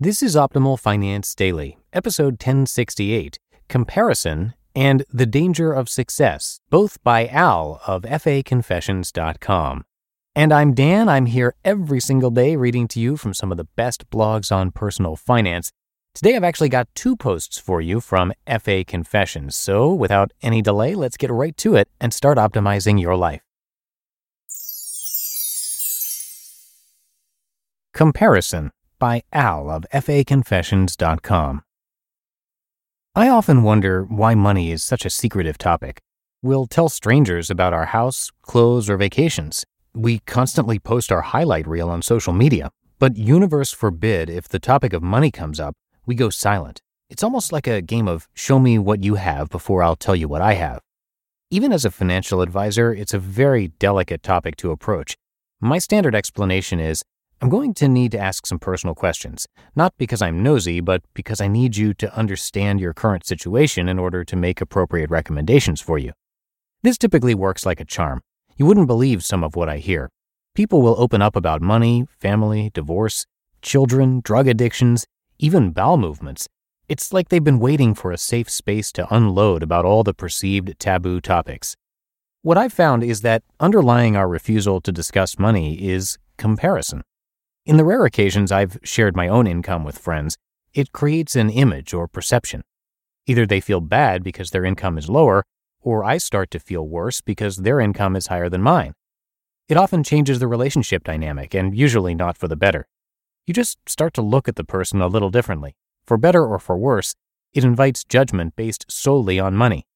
[0.00, 7.28] This is Optimal Finance Daily, episode 1068 Comparison and the Danger of Success, both by
[7.28, 9.84] Al of FAConfessions.com.
[10.34, 11.08] And I'm Dan.
[11.08, 14.72] I'm here every single day reading to you from some of the best blogs on
[14.72, 15.70] personal finance.
[16.12, 19.54] Today I've actually got two posts for you from FA Confessions.
[19.54, 23.42] So without any delay, let's get right to it and start optimizing your life.
[27.92, 28.72] Comparison
[29.04, 31.60] by Al of FAConfessions.com.
[33.14, 36.00] I often wonder why money is such a secretive topic.
[36.40, 39.62] We'll tell strangers about our house, clothes, or vacations.
[39.94, 44.94] We constantly post our highlight reel on social media, but universe forbid if the topic
[44.94, 45.74] of money comes up,
[46.06, 46.80] we go silent.
[47.10, 50.28] It's almost like a game of show me what you have before I'll tell you
[50.28, 50.80] what I have.
[51.50, 55.14] Even as a financial advisor, it's a very delicate topic to approach.
[55.60, 57.04] My standard explanation is
[57.44, 59.46] I'm going to need to ask some personal questions,
[59.76, 63.98] not because I'm nosy, but because I need you to understand your current situation in
[63.98, 66.12] order to make appropriate recommendations for you.
[66.82, 68.22] This typically works like a charm.
[68.56, 70.08] You wouldn't believe some of what I hear.
[70.54, 73.26] People will open up about money, family, divorce,
[73.60, 75.04] children, drug addictions,
[75.38, 76.48] even bowel movements.
[76.88, 80.78] It's like they've been waiting for a safe space to unload about all the perceived
[80.78, 81.76] taboo topics.
[82.40, 87.02] What I've found is that underlying our refusal to discuss money is comparison.
[87.66, 90.36] In the rare occasions I've shared my own income with friends,
[90.74, 92.62] it creates an image or perception.
[93.26, 95.44] Either they feel bad because their income is lower,
[95.80, 98.92] or I start to feel worse because their income is higher than mine.
[99.66, 102.86] It often changes the relationship dynamic, and usually not for the better.
[103.46, 105.74] You just start to look at the person a little differently.
[106.04, 107.14] For better or for worse,
[107.54, 109.86] it invites judgment based solely on money.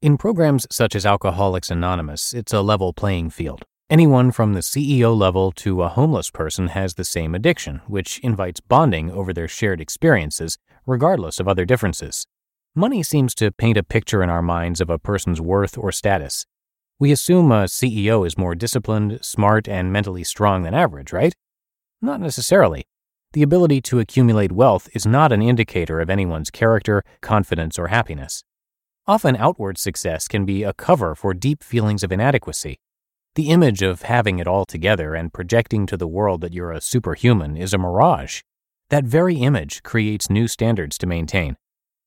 [0.00, 3.64] In programs such as Alcoholics Anonymous, it's a level playing field.
[3.90, 8.60] Anyone from the CEO level to a homeless person has the same addiction, which invites
[8.60, 12.26] bonding over their shared experiences, regardless of other differences.
[12.74, 16.44] Money seems to paint a picture in our minds of a person's worth or status.
[16.98, 21.32] We assume a CEO is more disciplined, smart, and mentally strong than average, right?
[22.02, 22.84] Not necessarily.
[23.32, 28.44] The ability to accumulate wealth is not an indicator of anyone's character, confidence, or happiness.
[29.06, 32.76] Often, outward success can be a cover for deep feelings of inadequacy.
[33.38, 36.80] The image of having it all together and projecting to the world that you're a
[36.80, 38.40] superhuman is a mirage.
[38.88, 41.56] That very image creates new standards to maintain.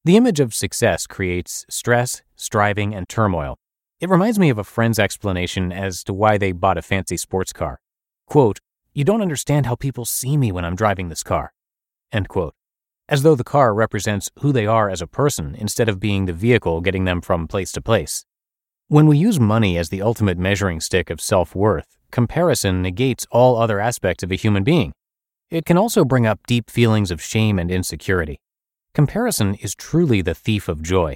[0.03, 3.57] The image of success creates stress, striving, and turmoil.
[4.01, 7.53] It reminds me of a friend's explanation as to why they bought a fancy sports
[7.53, 7.79] car.
[8.27, 8.59] Quote,
[8.93, 11.53] You don't understand how people see me when I'm driving this car.
[12.11, 12.55] End quote.
[13.07, 16.33] As though the car represents who they are as a person instead of being the
[16.33, 18.25] vehicle getting them from place to place.
[18.91, 23.55] When we use money as the ultimate measuring stick of self worth, comparison negates all
[23.55, 24.91] other aspects of a human being.
[25.49, 28.41] It can also bring up deep feelings of shame and insecurity.
[28.93, 31.15] Comparison is truly the thief of joy.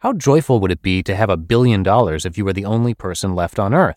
[0.00, 2.92] How joyful would it be to have a billion dollars if you were the only
[2.92, 3.96] person left on earth?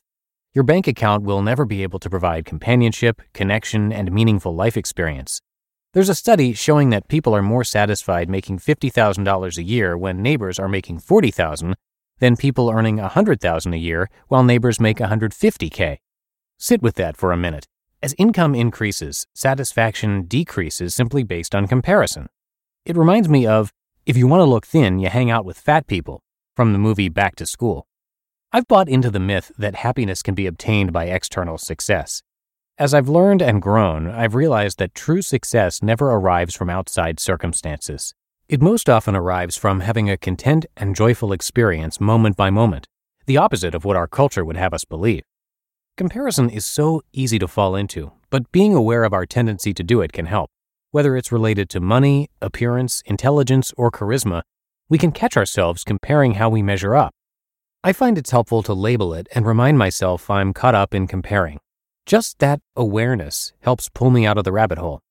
[0.53, 5.41] Your bank account will never be able to provide companionship, connection, and meaningful life experience.
[5.91, 10.57] There's a study showing that people are more satisfied making $50,000 a year when neighbors
[10.57, 11.75] are making 40,000
[12.19, 15.97] than people earning 100,000 a year while neighbors make 150k.
[16.57, 17.67] Sit with that for a minute.
[18.01, 22.27] As income increases, satisfaction decreases simply based on comparison.
[22.85, 23.73] It reminds me of
[24.05, 26.23] if you want to look thin, you hang out with fat people
[26.55, 27.87] from the movie Back to School.
[28.51, 32.23] I've bought into the myth that happiness can be obtained by external success.
[32.79, 38.15] As I've learned and grown, I've realized that true success never arrives from outside circumstances.
[38.49, 42.87] It most often arrives from having a content and joyful experience moment by moment,
[43.27, 45.21] the opposite of what our culture would have us believe.
[45.97, 50.01] Comparison is so easy to fall into, but being aware of our tendency to do
[50.01, 50.49] it can help.
[50.89, 54.41] Whether it's related to money, appearance, intelligence, or charisma,
[54.89, 57.13] we can catch ourselves comparing how we measure up.
[57.83, 61.59] I find it's helpful to label it and remind myself I'm caught up in comparing.
[62.07, 65.01] Just that awareness helps pull me out of the rabbit hole.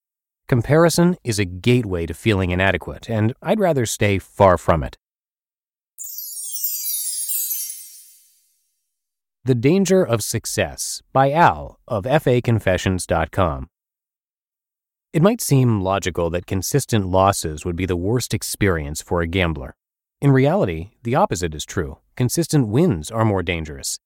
[0.48, 4.96] Comparison is a gateway to feeling inadequate, and I'd rather stay far from it.
[9.44, 13.68] The Danger of Success by Al of FAConfessions.com.
[15.12, 19.76] It might seem logical that consistent losses would be the worst experience for a gambler.
[20.22, 21.98] In reality, the opposite is true.
[22.16, 23.98] Consistent wins are more dangerous.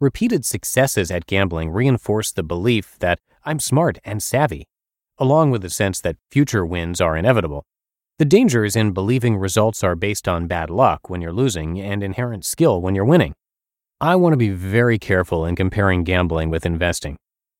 [0.00, 4.66] Repeated successes at gambling reinforce the belief that I'm smart and savvy,
[5.18, 7.64] along with the sense that future wins are inevitable.
[8.18, 12.02] The danger is in believing results are based on bad luck when you're losing and
[12.02, 13.34] inherent skill when you're winning.
[14.00, 17.16] I want to be very careful in comparing gambling with investing.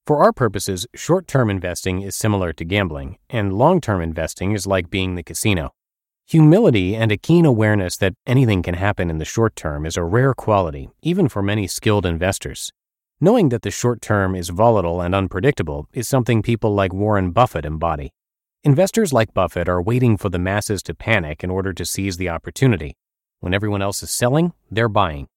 [0.07, 4.67] For our purposes, short term investing is similar to gambling, and long term investing is
[4.67, 5.71] like being the casino.
[6.27, 10.05] Humility and a keen awareness that anything can happen in the short term is a
[10.05, 12.71] rare quality, even for many skilled investors.
[13.21, 17.65] Knowing that the short term is volatile and unpredictable is something people like Warren Buffett
[17.65, 18.11] embody.
[18.65, 22.29] Investors like Buffett are waiting for the masses to panic in order to seize the
[22.29, 22.97] opportunity.
[23.39, 25.29] When everyone else is selling, they're buying.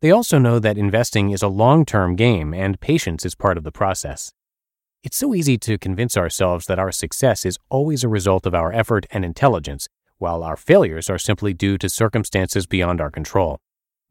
[0.00, 3.64] They also know that investing is a long term game and patience is part of
[3.64, 4.32] the process.
[5.02, 8.72] It's so easy to convince ourselves that our success is always a result of our
[8.72, 13.58] effort and intelligence, while our failures are simply due to circumstances beyond our control.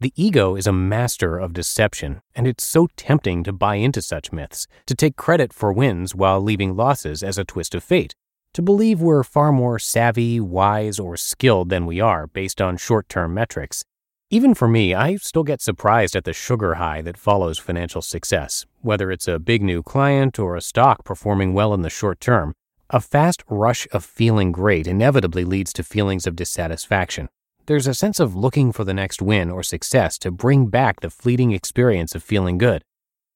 [0.01, 4.31] The ego is a master of deception, and it's so tempting to buy into such
[4.31, 8.15] myths, to take credit for wins while leaving losses as a twist of fate,
[8.53, 13.09] to believe we're far more savvy, wise, or skilled than we are based on short
[13.09, 13.83] term metrics.
[14.29, 18.65] Even for me, I still get surprised at the sugar high that follows financial success,
[18.79, 22.53] whether it's a big new client or a stock performing well in the short term.
[22.89, 27.27] A fast rush of feeling great inevitably leads to feelings of dissatisfaction.
[27.69, 31.09] There's a sense of looking for the next win or success to bring back the
[31.09, 32.81] fleeting experience of feeling good.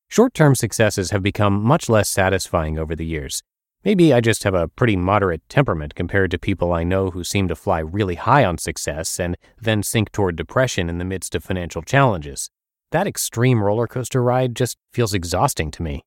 [0.09, 3.41] Short term successes have become much less satisfying over the years,
[3.85, 7.49] Maybe I just have a pretty moderate temperament compared to people I know who seem
[7.49, 11.43] to fly really high on success and then sink toward depression in the midst of
[11.43, 12.49] financial challenges.
[12.91, 16.05] That extreme roller coaster ride just feels exhausting to me.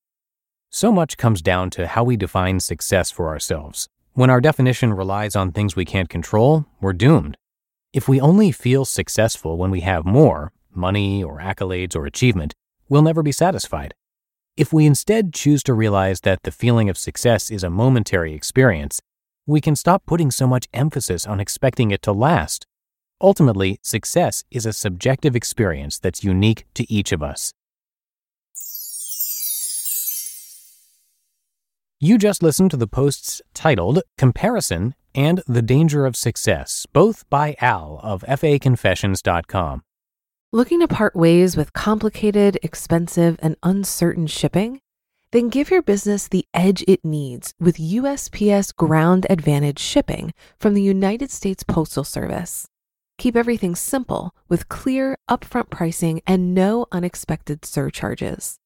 [0.70, 3.88] So much comes down to how we define success for ourselves.
[4.14, 7.36] When our definition relies on things we can't control, we're doomed.
[7.96, 12.52] If we only feel successful when we have more, money or accolades or achievement,
[12.90, 13.94] we'll never be satisfied.
[14.54, 19.00] If we instead choose to realize that the feeling of success is a momentary experience,
[19.46, 22.66] we can stop putting so much emphasis on expecting it to last.
[23.22, 27.54] Ultimately, success is a subjective experience that's unique to each of us.
[31.98, 37.56] You just listened to the posts titled Comparison and The Danger of Success, both by
[37.60, 39.82] Al of FAConfessions.com.
[40.52, 44.80] Looking to part ways with complicated, expensive, and uncertain shipping?
[45.32, 50.82] Then give your business the edge it needs with USPS Ground Advantage shipping from the
[50.82, 52.68] United States Postal Service.
[53.18, 58.58] Keep everything simple with clear, upfront pricing and no unexpected surcharges.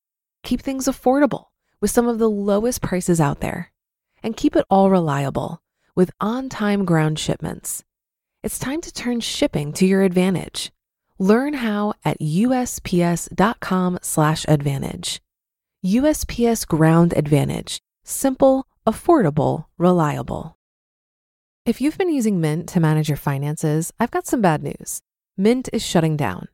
[0.43, 1.47] Keep things affordable
[1.81, 3.73] with some of the lowest prices out there.
[4.23, 5.60] And keep it all reliable
[5.95, 7.85] with on time ground shipments.
[8.43, 10.73] It's time to turn shipping to your advantage.
[11.19, 15.21] Learn how at usps.com/advantage.
[15.83, 20.57] USPS Ground Advantage: simple, affordable, reliable.
[21.67, 25.03] If you've been using Mint to manage your finances, I've got some bad news.
[25.37, 26.49] Mint is shutting down.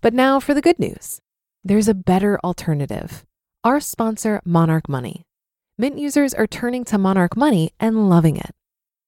[0.00, 1.20] But now for the good news.
[1.64, 3.24] There's a better alternative.
[3.64, 5.26] Our sponsor, Monarch Money.
[5.78, 8.52] Mint users are turning to Monarch Money and loving it.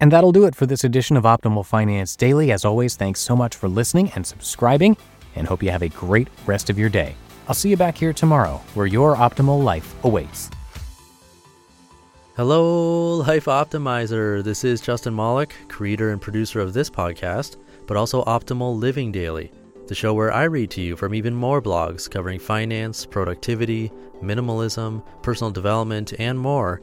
[0.00, 2.52] And that'll do it for this edition of Optimal Finance Daily.
[2.52, 4.96] As always, thanks so much for listening and subscribing,
[5.34, 7.16] and hope you have a great rest of your day.
[7.48, 10.50] I'll see you back here tomorrow, where your optimal life awaits.
[12.36, 14.44] Hello, Life Optimizer.
[14.44, 17.56] This is Justin Malik, creator and producer of this podcast,
[17.88, 19.50] but also Optimal Living Daily,
[19.88, 23.90] the show where I read to you from even more blogs covering finance, productivity,
[24.22, 26.82] minimalism, personal development, and more